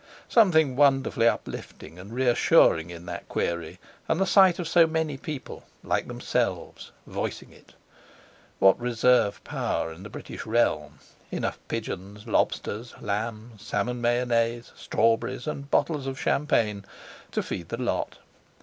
Something 0.27 0.75
wonderfully 0.75 1.27
uplifting 1.27 1.99
and 1.99 2.11
reassuring 2.11 2.89
in 2.89 3.05
that 3.05 3.29
query 3.29 3.77
and 4.07 4.19
the 4.19 4.25
sight 4.25 4.57
of 4.57 4.67
so 4.67 4.87
many 4.87 5.15
people 5.15 5.63
like 5.83 6.07
themselves 6.07 6.89
voicing 7.05 7.51
it! 7.51 7.73
What 8.57 8.79
reserve 8.81 9.43
power 9.43 9.93
in 9.93 10.01
the 10.01 10.09
British 10.09 10.43
realm—enough 10.43 11.59
pigeons, 11.67 12.25
lobsters, 12.25 12.95
lamb, 12.99 13.51
salmon 13.59 14.01
mayonnaise, 14.01 14.71
strawberries, 14.75 15.45
and 15.45 15.69
bottles 15.69 16.07
of 16.07 16.19
champagne 16.19 16.83
to 17.31 17.43
feed 17.43 17.69
the 17.69 17.77
lot! 17.79 18.17